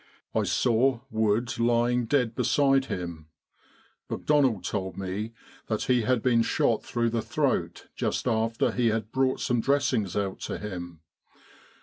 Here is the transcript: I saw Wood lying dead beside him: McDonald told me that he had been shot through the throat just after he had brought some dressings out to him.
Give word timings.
I 0.33 0.45
saw 0.45 1.01
Wood 1.11 1.59
lying 1.59 2.07
dead 2.07 2.33
beside 2.33 2.85
him: 2.85 3.27
McDonald 4.09 4.63
told 4.63 4.97
me 4.97 5.33
that 5.67 5.83
he 5.83 6.01
had 6.01 6.23
been 6.23 6.41
shot 6.41 6.83
through 6.83 7.11
the 7.11 7.21
throat 7.21 7.85
just 7.95 8.27
after 8.27 8.71
he 8.71 8.87
had 8.87 9.11
brought 9.11 9.41
some 9.41 9.61
dressings 9.61 10.15
out 10.17 10.39
to 10.39 10.57
him. 10.57 11.01